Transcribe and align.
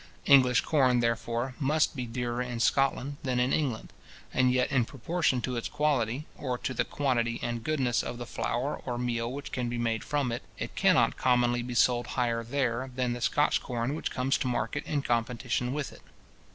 English 0.25 0.61
corn, 0.61 0.99
therefore, 0.99 1.53
must 1.59 1.95
be 1.95 2.07
dearer 2.07 2.41
in 2.41 2.59
Scotland 2.59 3.17
than 3.21 3.39
in 3.39 3.53
England; 3.53 3.93
and 4.33 4.51
yet 4.51 4.71
in 4.71 4.83
proportion 4.83 5.41
to 5.41 5.55
its 5.55 5.67
quality, 5.69 6.25
or 6.35 6.57
to 6.57 6.73
the 6.73 6.83
quantity 6.83 7.39
and 7.43 7.63
goodness 7.63 8.01
of 8.01 8.17
the 8.17 8.25
flour 8.25 8.77
or 8.83 8.97
meal 8.97 9.31
which 9.31 9.51
can 9.51 9.69
be 9.69 9.77
made 9.77 10.03
from 10.03 10.31
it, 10.31 10.41
it 10.57 10.75
cannot 10.75 11.17
commonly 11.17 11.61
be 11.61 11.75
sold 11.75 12.07
higher 12.17 12.43
there 12.43 12.89
than 12.95 13.13
the 13.13 13.21
Scotch 13.21 13.61
corn 13.61 13.93
which 13.93 14.09
comes 14.09 14.39
to 14.39 14.47
market 14.47 14.83
in 14.87 15.03
competition 15.03 15.71
with 15.71 15.91
it. 15.93 16.01